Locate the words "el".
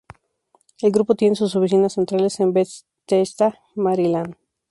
0.81-0.91